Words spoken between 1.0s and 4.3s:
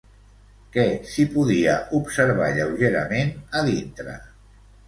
s'hi podia observar lleugerament a dintre?